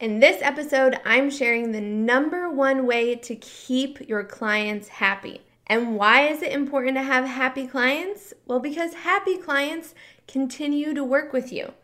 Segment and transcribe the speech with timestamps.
[0.00, 5.42] In this episode, I'm sharing the number one way to keep your clients happy.
[5.68, 8.34] And why is it important to have happy clients?
[8.44, 9.94] Well, because happy clients
[10.26, 11.74] continue to work with you.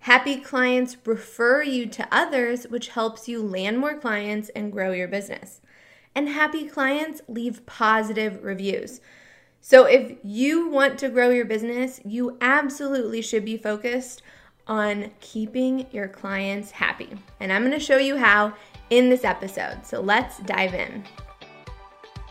[0.00, 5.08] Happy clients refer you to others, which helps you land more clients and grow your
[5.08, 5.62] business.
[6.14, 9.00] And happy clients leave positive reviews.
[9.62, 14.20] So, if you want to grow your business, you absolutely should be focused
[14.66, 17.10] on keeping your clients happy.
[17.40, 18.54] And I'm to show you how
[18.90, 19.84] in this episode.
[19.84, 21.04] So let's dive in.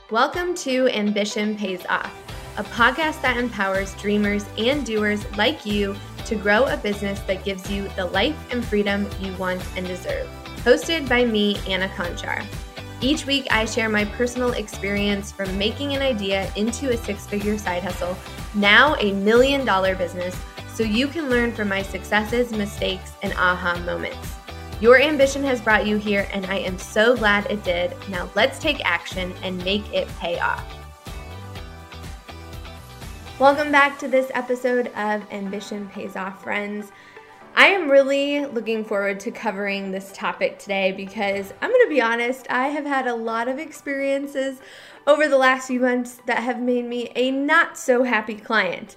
[0.10, 2.12] Welcome to Ambition Pays Off,
[2.58, 7.70] a podcast that empowers dreamers and doers like you to grow a business that gives
[7.70, 10.28] you the life and freedom you want and deserve.
[10.64, 12.46] Hosted by me, Anna Conchar.
[13.02, 17.58] Each week, I share my personal experience from making an idea into a six figure
[17.58, 18.18] side hustle,
[18.56, 20.40] now a million dollar business
[20.74, 24.36] so you can learn from my successes, mistakes, and aha moments.
[24.82, 27.96] Your ambition has brought you here, and I am so glad it did.
[28.10, 30.66] Now let's take action and make it pay off.
[33.38, 36.92] Welcome back to this episode of Ambition Pays Off, friends.
[37.56, 42.02] I am really looking forward to covering this topic today because I'm going to be
[42.02, 44.60] honest, I have had a lot of experiences
[45.06, 48.96] over the last few months that have made me a not so happy client.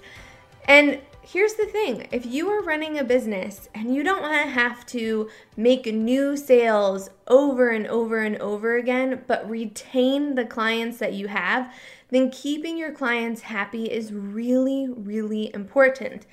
[0.67, 4.49] And here's the thing if you are running a business and you don't want to
[4.49, 10.99] have to make new sales over and over and over again, but retain the clients
[10.99, 11.73] that you have,
[12.09, 16.25] then keeping your clients happy is really, really important.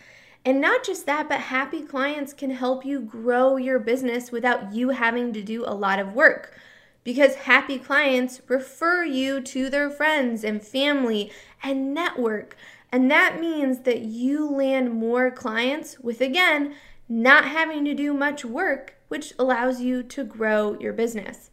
[0.45, 4.91] And not just that, but happy clients can help you grow your business without you
[4.91, 6.57] having to do a lot of work.
[7.03, 11.33] Because happy clients refer you to their friends and family
[11.65, 12.57] and network.
[12.95, 16.77] And that means that you land more clients with, again,
[17.09, 21.51] not having to do much work, which allows you to grow your business.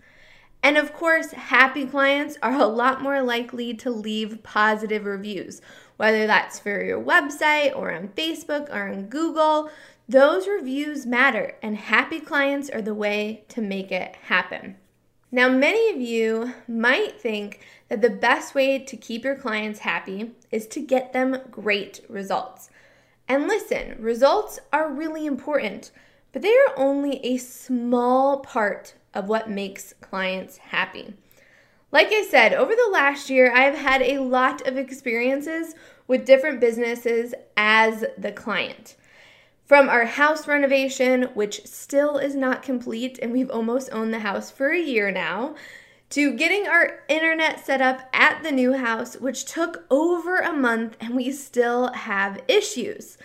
[0.62, 5.64] And of course, happy clients are a lot more likely to leave positive reviews,
[5.98, 9.72] whether that's for your website or on Facebook or on Google.
[10.08, 14.76] Those reviews matter, and happy clients are the way to make it happen.
[15.34, 20.32] Now, many of you might think that the best way to keep your clients happy
[20.52, 22.70] is to get them great results.
[23.30, 25.92] And listen, results are really important,
[26.34, 31.14] but they are only a small part of what makes clients happy.
[31.94, 35.76] Like I said, over the last year, I have had a lot of experiences
[36.08, 38.98] with different businesses as the client.
[39.72, 44.52] From our house renovation, which still is not complete, and we've almost owned the house
[44.52, 45.56] for a year now,
[46.10, 50.98] to getting our internet set up at the new house, which took over a month
[51.00, 53.18] and we still have issues.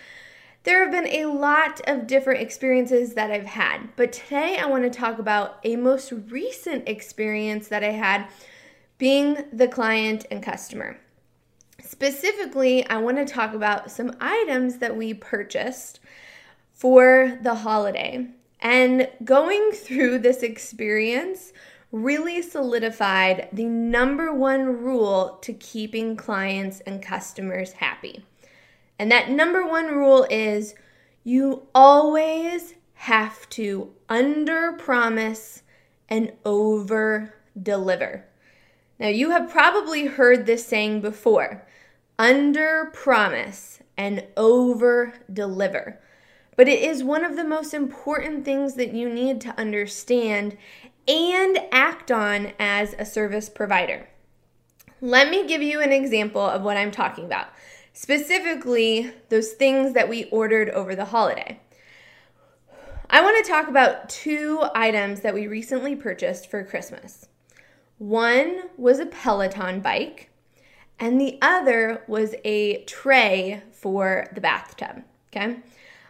[0.63, 4.83] There have been a lot of different experiences that I've had, but today I want
[4.83, 8.25] to talk about a most recent experience that I had
[8.97, 10.97] being the client and customer.
[11.81, 15.99] Specifically, I want to talk about some items that we purchased
[16.77, 18.27] for the holiday.
[18.61, 21.51] And going through this experience
[21.91, 28.23] really solidified the number one rule to keeping clients and customers happy.
[28.99, 30.75] And that number one rule is
[31.23, 35.63] you always have to under promise
[36.09, 38.25] and over deliver.
[38.99, 41.67] Now, you have probably heard this saying before
[42.19, 45.99] under promise and over deliver.
[46.57, 50.57] But it is one of the most important things that you need to understand
[51.07, 54.09] and act on as a service provider.
[54.99, 57.47] Let me give you an example of what I'm talking about,
[57.93, 61.61] specifically, those things that we ordered over the holiday.
[63.09, 67.27] I want to talk about two items that we recently purchased for Christmas.
[67.99, 70.31] One was a Peloton bike,
[70.99, 75.03] and the other was a tray for the bathtub.
[75.31, 75.57] Okay.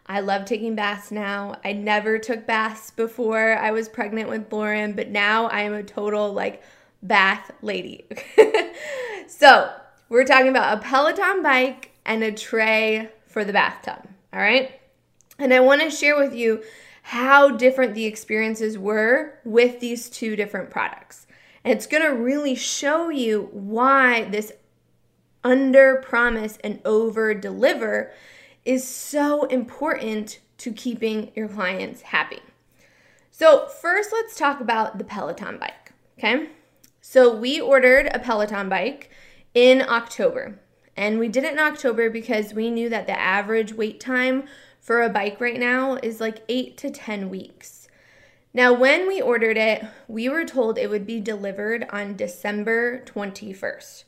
[0.09, 1.56] I love taking baths now.
[1.66, 5.84] I never took baths before I was pregnant with Lauren, but now I am a
[5.84, 6.64] total like
[7.03, 8.05] bath lady.
[9.28, 9.72] so,
[10.09, 14.08] we're talking about a Peloton bike and a tray for the bathtub.
[14.34, 14.79] All right.
[15.37, 16.64] And I want to share with you
[17.03, 21.28] how different the experiences were with these two different products.
[21.64, 24.53] And it's going to really show you why this
[25.43, 28.11] under promise and over deliver
[28.67, 32.41] is so important to keeping your clients happy.
[33.31, 35.93] So, first, let's talk about the Peloton bike.
[36.17, 36.49] Okay.
[36.99, 39.09] So, we ordered a Peloton bike
[39.53, 40.59] in October,
[40.97, 44.43] and we did it in October because we knew that the average wait time
[44.81, 47.87] for a bike right now is like eight to 10 weeks.
[48.53, 54.03] Now, when we ordered it, we were told it would be delivered on December 21st.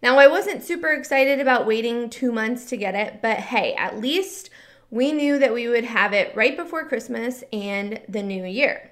[0.00, 3.98] Now, I wasn't super excited about waiting two months to get it, but hey, at
[3.98, 4.50] least
[4.90, 8.90] we knew that we would have it right before Christmas and the new year.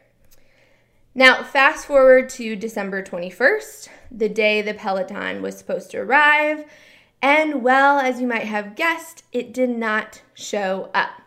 [1.15, 6.65] Now, fast forward to December 21st, the day the Peloton was supposed to arrive,
[7.23, 11.23] and well, as you might have guessed, it did not show up.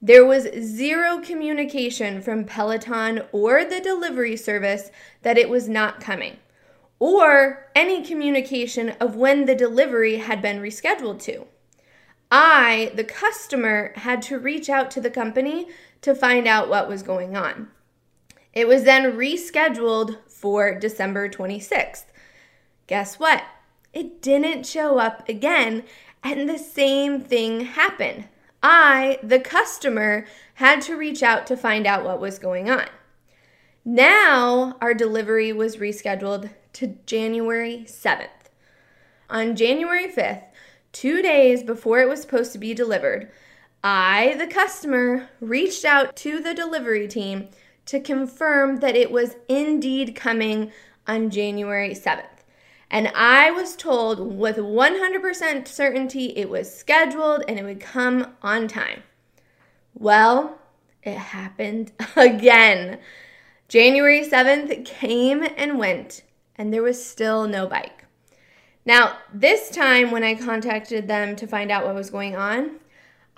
[0.00, 4.90] There was zero communication from Peloton or the delivery service
[5.20, 6.38] that it was not coming,
[7.00, 11.46] or any communication of when the delivery had been rescheduled to.
[12.30, 15.66] I, the customer, had to reach out to the company
[16.02, 17.68] to find out what was going on.
[18.52, 22.04] It was then rescheduled for December 26th.
[22.86, 23.42] Guess what?
[23.92, 25.84] It didn't show up again,
[26.22, 28.28] and the same thing happened.
[28.62, 32.86] I, the customer, had to reach out to find out what was going on.
[33.84, 38.28] Now, our delivery was rescheduled to January 7th.
[39.28, 40.44] On January 5th,
[40.92, 43.30] two days before it was supposed to be delivered,
[43.82, 47.48] I, the customer, reached out to the delivery team
[47.86, 50.72] to confirm that it was indeed coming
[51.06, 52.24] on January 7th.
[52.90, 58.68] And I was told with 100% certainty it was scheduled and it would come on
[58.68, 59.02] time.
[59.94, 60.58] Well,
[61.02, 62.98] it happened again.
[63.68, 66.22] January 7th came and went,
[66.60, 68.04] and there was still no bike.
[68.84, 72.80] Now, this time when I contacted them to find out what was going on,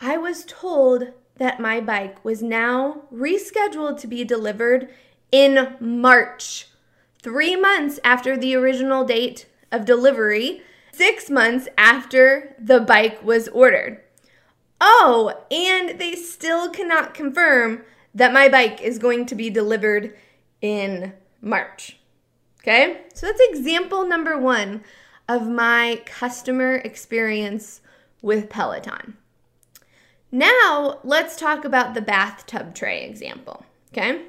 [0.01, 1.05] I was told
[1.37, 4.89] that my bike was now rescheduled to be delivered
[5.31, 6.67] in March
[7.23, 14.01] three months after the original date of delivery, six months after the bike was ordered.
[14.81, 20.13] Oh, and they still cannot confirm that my bike is going to be delivered
[20.61, 22.01] in March.
[22.63, 24.85] Okay, so that's example number one
[25.29, 27.81] of my customer experience
[28.21, 29.17] with Peloton.
[30.31, 33.67] Now, let's talk about the bathtub tray example.
[33.93, 34.23] Okay,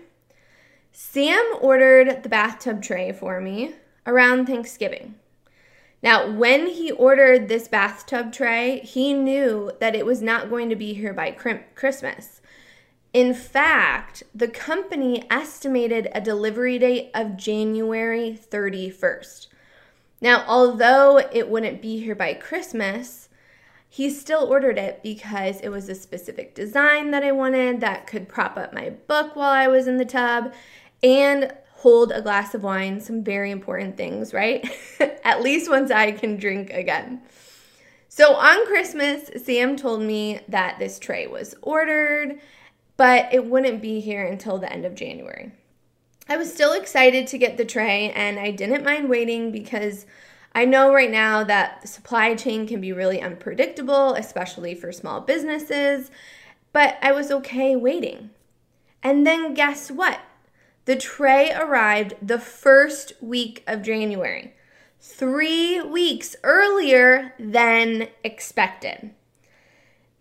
[0.91, 3.75] Sam ordered the bathtub tray for me
[4.07, 5.15] around Thanksgiving.
[6.01, 10.75] Now, when he ordered this bathtub tray, he knew that it was not going to
[10.75, 12.41] be here by Christmas.
[13.13, 19.47] In fact, the company estimated a delivery date of January 31st.
[20.19, 23.29] Now, although it wouldn't be here by Christmas,
[23.87, 28.27] he still ordered it because it was a specific design that I wanted that could
[28.27, 30.51] prop up my book while I was in the tub
[31.03, 34.67] and hold a glass of wine, some very important things, right?
[35.23, 37.21] At least once I can drink again.
[38.07, 42.39] So on Christmas, Sam told me that this tray was ordered,
[42.97, 45.51] but it wouldn't be here until the end of January.
[46.27, 50.05] I was still excited to get the tray and I didn't mind waiting because
[50.55, 55.19] I know right now that the supply chain can be really unpredictable, especially for small
[55.19, 56.11] businesses,
[56.71, 58.29] but I was okay waiting.
[59.01, 60.21] And then guess what?
[60.85, 64.53] The tray arrived the first week of January,
[64.99, 69.11] three weeks earlier than expected.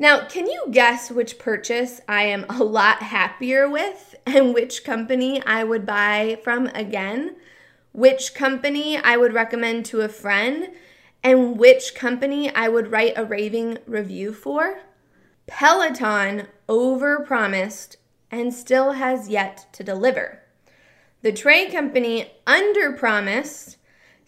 [0.02, 5.40] Now, can you guess which purchase I am a lot happier with and which company
[5.46, 7.36] I would buy from again?
[7.92, 10.70] Which company I would recommend to a friend?
[11.22, 14.80] And which company I would write a raving review for?
[15.46, 17.94] Peloton overpromised
[18.28, 20.40] and still has yet to deliver.
[21.20, 23.76] The tray company underpromised,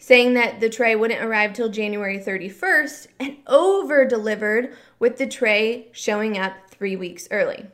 [0.05, 5.87] saying that the tray wouldn't arrive till January 31st, and over delivered with the tray
[5.93, 7.65] showing up three weeks early.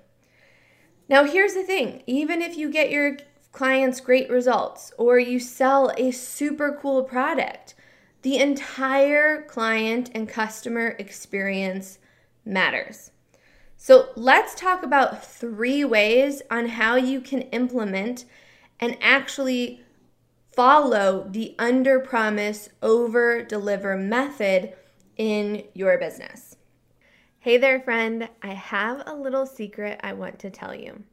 [1.09, 3.17] Now, here's the thing even if you get your
[3.51, 7.75] clients great results or you sell a super cool product,
[8.21, 11.99] the entire client and customer experience
[12.45, 13.11] matters.
[13.75, 18.23] So, let's talk about three ways on how you can implement
[18.79, 19.81] and actually
[20.53, 24.73] follow the under promise, over deliver method
[25.17, 26.57] in your business.
[27.39, 28.29] Hey there, friend.
[28.41, 31.03] I have a little secret I want to tell you.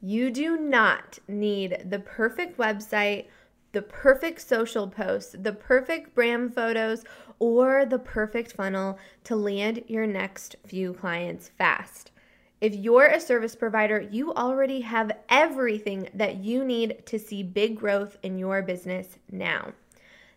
[0.00, 3.26] You do not need the perfect website,
[3.72, 7.04] the perfect social post, the perfect brand photos,
[7.38, 12.10] or the perfect funnel to land your next few clients fast.
[12.60, 17.78] If you're a service provider, you already have everything that you need to see big
[17.78, 19.72] growth in your business now.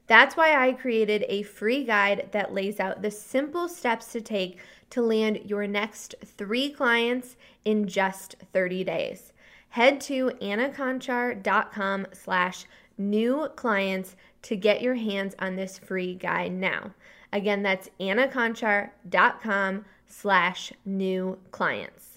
[0.08, 4.60] That's why I created a free guide that lays out the simple steps to take
[4.92, 9.34] to land your next three clients in just 30 days.
[9.70, 12.66] head to annaconchar.com slash
[12.98, 16.92] new clients to get your hands on this free guide now.
[17.32, 22.13] Again, that's annaconchar.com slash new clients.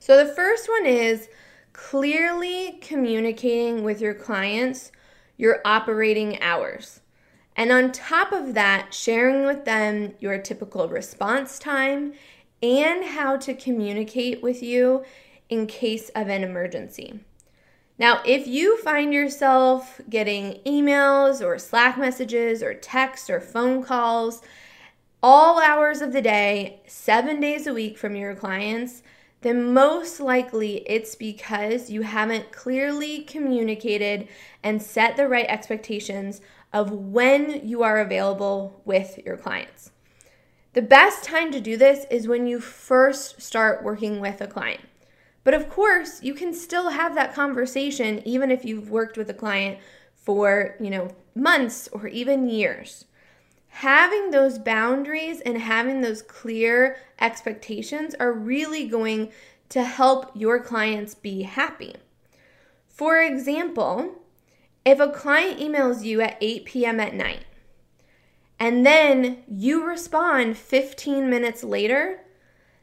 [0.00, 1.28] So the first one is
[1.72, 4.90] clearly communicating with your clients
[5.36, 7.00] your operating hours.
[7.56, 12.14] And on top of that, sharing with them your typical response time
[12.62, 15.04] and how to communicate with you
[15.48, 17.20] in case of an emergency.
[17.98, 24.42] Now, if you find yourself getting emails or Slack messages or texts or phone calls
[25.22, 29.02] all hours of the day, seven days a week from your clients,
[29.42, 34.28] then most likely it's because you haven't clearly communicated
[34.62, 36.40] and set the right expectations
[36.72, 39.90] of when you are available with your clients.
[40.72, 44.82] The best time to do this is when you first start working with a client.
[45.42, 49.34] But of course, you can still have that conversation even if you've worked with a
[49.34, 49.78] client
[50.14, 53.06] for, you know, months or even years.
[53.70, 59.30] Having those boundaries and having those clear expectations are really going
[59.70, 61.94] to help your clients be happy.
[62.88, 64.16] For example,
[64.84, 67.00] if a client emails you at 8 p.m.
[67.00, 67.44] at night
[68.58, 72.20] and then you respond 15 minutes later,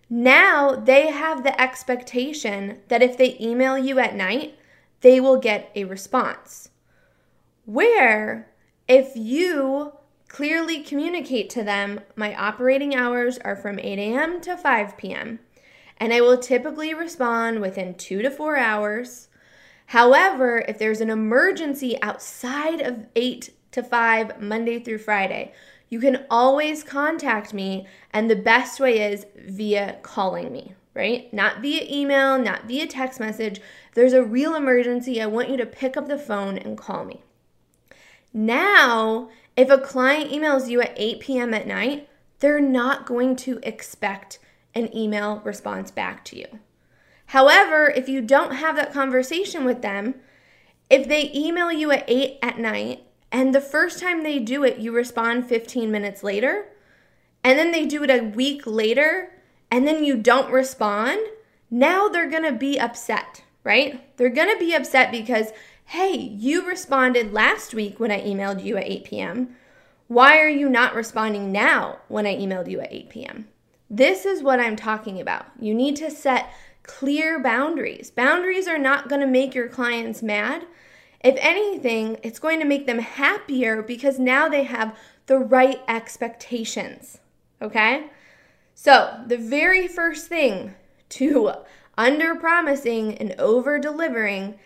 [0.10, 4.58] now they have the expectation that if they email you at night,
[5.02, 6.70] they will get a response.
[7.66, 8.50] Where
[8.88, 9.94] if you
[10.28, 14.42] clearly communicate to them, my operating hours are from 8 a.m.
[14.42, 15.40] to 5 p.m.,
[15.98, 19.30] and I will typically respond within two to four hours.
[19.88, 25.54] However, if there's an emergency outside of 8 to 5, Monday through Friday,
[25.90, 31.34] you can always contact me, and the best way is via calling me, right?
[31.34, 33.60] Not via email, not via text message.
[33.60, 37.06] If there's a real emergency, I want you to pick up the phone and call
[37.06, 37.24] me.
[38.34, 41.54] Now, if a client emails you at 8 p.m.
[41.54, 42.08] at night,
[42.40, 44.40] they're not going to expect
[44.76, 46.46] an email response back to you.
[47.28, 50.16] However, if you don't have that conversation with them,
[50.90, 54.78] if they email you at 8 at night and the first time they do it,
[54.78, 56.68] you respond 15 minutes later.
[57.44, 59.34] And then they do it a week later.
[59.70, 61.20] And then you don't respond.
[61.70, 64.16] Now they're to be upset, right?
[64.18, 65.48] They're to be upset because,
[65.88, 69.56] hey, you responded last week when I emailed you at 8 p.m.
[70.10, 73.48] Why are you not responding now when I emailed you at 8 p.m.?
[73.90, 75.46] This is what I'm talking about.
[75.62, 76.52] You need to set
[76.84, 78.12] clear boundaries.
[78.12, 80.66] Boundaries are not going to make your clients mad.
[81.24, 84.94] If anything, it's going to make them happier because now they have
[85.28, 87.20] the right expectations.
[87.62, 88.08] Okay?
[88.76, 90.76] So, the very first thing
[91.10, 91.54] to
[91.98, 94.60] under promising and over delivering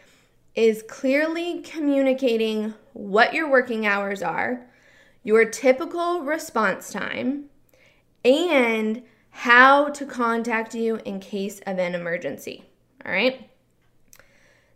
[0.55, 4.65] is clearly communicating what your working hours are,
[5.23, 7.45] your typical response time,
[8.25, 12.65] and how to contact you in case of an emergency.
[13.05, 13.49] All right?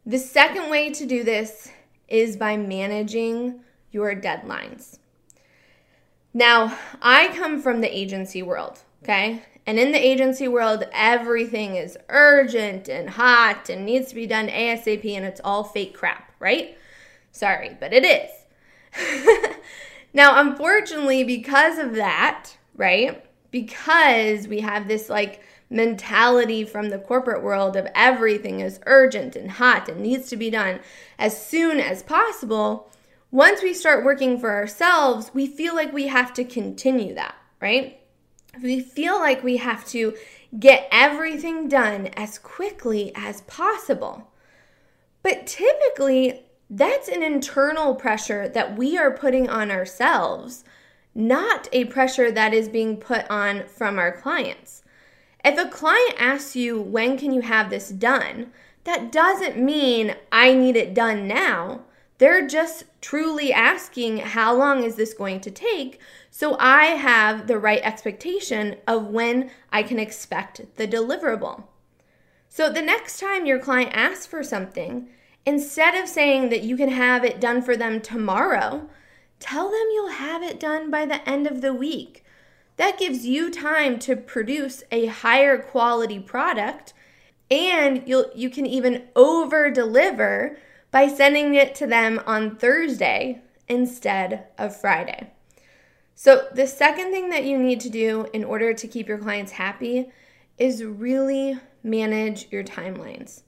[0.06, 1.72] The second way to do this
[2.08, 5.00] is by managing your deadlines.
[6.34, 9.44] Now, I come from the agency world, okay?
[9.68, 14.48] And in the agency world, everything is urgent and hot and needs to be done
[14.48, 16.78] ASAP, and it's all fake crap, right?
[17.32, 19.56] Sorry, but it is.
[20.14, 23.26] now, unfortunately, because of that, right?
[23.50, 29.52] Because we have this like mentality from the corporate world of everything is urgent and
[29.52, 30.80] hot and needs to be done
[31.18, 32.90] as soon as possible,
[33.32, 38.00] once we start working for ourselves, we feel like we have to continue that, right?
[38.62, 40.16] We feel like we have to
[40.60, 44.32] get everything done as quickly as possible.
[45.22, 50.64] But typically, that's an internal pressure that we are putting on ourselves,
[51.14, 54.84] not a pressure that is being put on from our clients.
[55.44, 58.52] If a client asks you, when can you have this done?
[58.84, 61.82] That doesn't mean I need it done now.
[62.18, 66.00] They're just truly asking, how long is this going to take?
[66.32, 71.64] So I have the right expectation of when I can expect the deliverable.
[72.48, 75.10] So the next time your client asks for something,
[75.46, 78.90] instead of saying that you can have it done for them tomorrow,
[79.40, 82.26] tell them you'll have it done by the end of the week
[82.78, 86.94] that gives you time to produce a higher quality product
[87.50, 90.58] and you'll you can even over deliver
[90.96, 95.30] by sending it to them on Thursday instead of Friday.
[96.16, 99.52] So, the second thing that you need to do in order to keep your clients
[99.52, 100.10] happy
[100.58, 103.42] is really manage your timelines.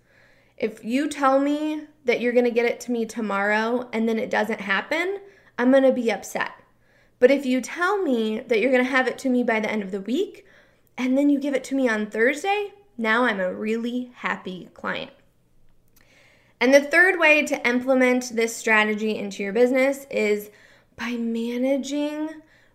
[0.58, 4.30] If you tell me that you're to get it to me tomorrow and then it
[4.30, 5.22] doesn't happen,
[5.58, 6.52] I'm to be upset.
[7.18, 9.84] But if you tell me that you're to have it to me by the end
[9.84, 10.46] of the week
[10.98, 15.12] and then you give it to me on Thursday, now I'm a really happy client.
[16.60, 20.50] And the third way to implement this strategy into your business is
[20.96, 22.30] by managing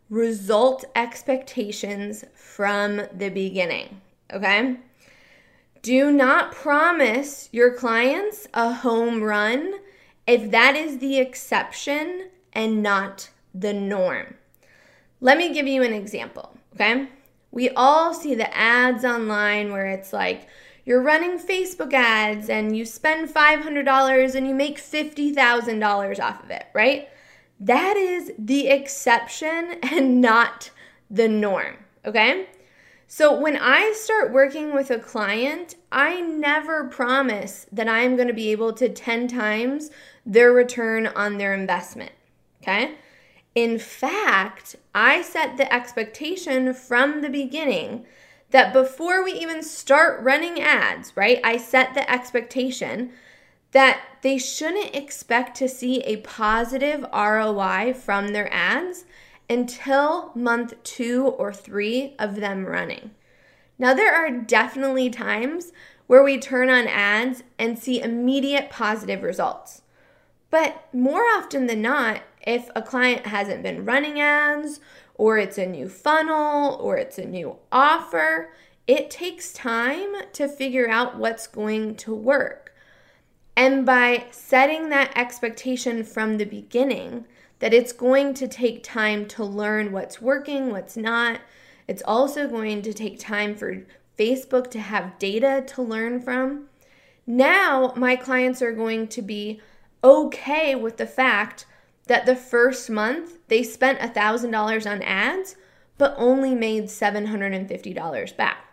[0.08, 4.00] result expectations from the beginning.
[4.32, 4.76] Okay?
[5.82, 9.80] Do not promise your clients a home run
[10.28, 14.34] if that is the exception and not the norm.
[15.20, 17.08] Let me give you an example, okay?
[17.50, 20.48] We all see the ads online where it's like,
[20.84, 26.66] you're running Facebook ads and you spend $500 and you make $50,000 off of it,
[26.74, 27.08] right?
[27.60, 30.70] That is the exception and not
[31.10, 32.48] the norm, okay?
[33.06, 38.28] So when I start working with a client, I never promise that I am going
[38.28, 39.90] to be able to 10 times
[40.24, 42.12] their return on their investment,
[42.62, 42.94] okay?
[43.54, 48.06] In fact, I set the expectation from the beginning
[48.52, 51.40] that before we even start running ads, right?
[51.42, 53.10] I set the expectation
[53.72, 59.06] that they shouldn't expect to see a positive ROI from their ads
[59.48, 63.10] until month two or three of them running.
[63.78, 65.72] Now, there are definitely times
[66.06, 69.82] where we turn on ads and see immediate positive results.
[70.50, 74.80] But more often than not, if a client hasn't been running ads,
[75.22, 78.50] or it's a new funnel, or it's a new offer,
[78.88, 82.74] it takes time to figure out what's going to work.
[83.54, 87.24] And by setting that expectation from the beginning,
[87.60, 91.38] that it's going to take time to learn what's working, what's not,
[91.86, 93.84] it's also going to take time for
[94.18, 96.64] Facebook to have data to learn from.
[97.28, 99.60] Now, my clients are going to be
[100.02, 101.66] okay with the fact
[102.06, 105.56] that the first month they spent $1,000 on ads,
[105.98, 108.66] but only made $750 back.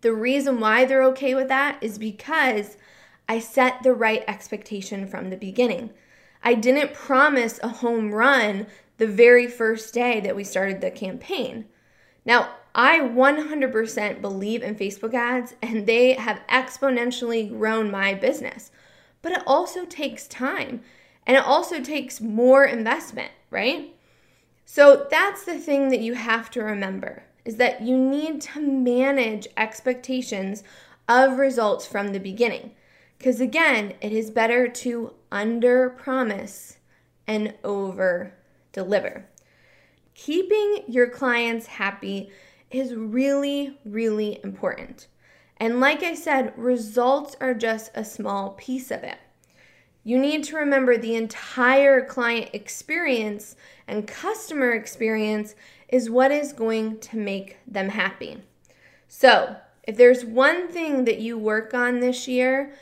[0.00, 2.76] The reason why they're okay with that is because
[3.28, 5.90] I set the right expectation from the beginning.
[6.42, 11.66] I didn't promise a home run the very first day that we started the campaign.
[12.24, 18.70] Now, I 100% believe in Facebook ads and they have exponentially grown my business.
[19.22, 20.80] But it also takes time
[21.30, 23.94] and it also takes more investment, right?
[24.64, 29.46] So that's the thing that you have to remember is that you need to manage
[29.56, 30.64] expectations
[31.08, 32.72] of results from the beginning.
[33.16, 36.78] Because again, it is better to under promise
[37.28, 38.34] and over
[38.72, 39.26] deliver.
[40.14, 42.28] Keeping your clients happy
[42.72, 45.06] is really, really important.
[45.58, 49.18] And like I said, results are just a small piece of it.
[50.02, 55.54] You need to remember the entire client experience and customer experience
[55.88, 58.38] is what is going to make them happy.
[59.08, 62.72] So, if there's one thing that you work on this year,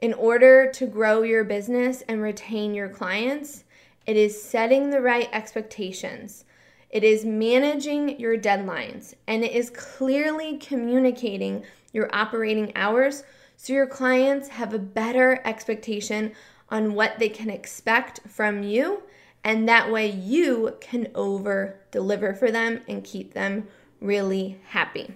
[0.00, 3.64] in order to grow your business and retain your clients,
[4.06, 6.44] it is setting the right expectations.
[6.90, 13.22] It is managing your deadlines and it is clearly communicating your operating hours
[13.56, 16.32] so your clients have a better expectation
[16.72, 19.02] on what they can expect from you.
[19.44, 23.68] And that way you can over deliver for them and keep them
[24.00, 25.14] really happy.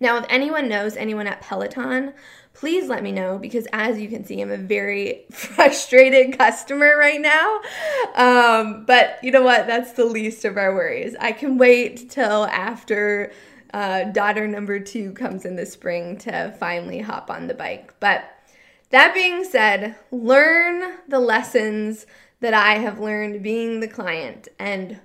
[0.00, 2.14] Now, if anyone knows anyone at Peloton,
[2.54, 7.20] please let me know because as you can see, I'm a very frustrated customer right
[7.20, 7.60] now.
[8.14, 9.66] Um, but you know what?
[9.66, 11.14] That's the least of our worries.
[11.20, 13.30] I can wait till after
[13.72, 17.94] uh, daughter number two comes in the spring to finally hop on the bike.
[18.00, 18.24] But
[18.90, 22.06] that being said, learn the lessons
[22.40, 25.00] that I have learned being the client and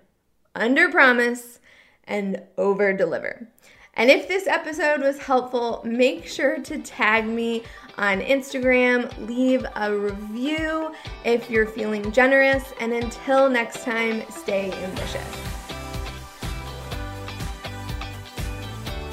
[0.53, 1.59] under promise
[2.05, 3.47] and over deliver.
[3.93, 7.63] And if this episode was helpful, make sure to tag me
[7.97, 10.93] on Instagram, leave a review
[11.23, 15.54] if you're feeling generous, and until next time, stay ambitious.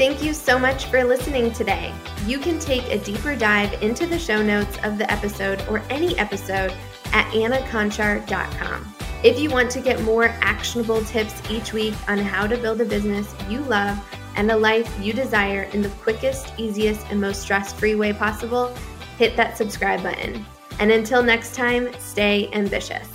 [0.03, 1.95] Thank you so much for listening today.
[2.27, 6.19] You can take a deeper dive into the show notes of the episode or any
[6.19, 6.75] episode
[7.13, 8.95] at annaconchar.com.
[9.23, 12.85] If you want to get more actionable tips each week on how to build a
[12.85, 13.97] business you love,
[14.35, 18.75] and a life you desire in the quickest, easiest, and most stress free way possible,
[19.19, 20.45] hit that subscribe button.
[20.81, 23.09] And until next time, stay ambitious.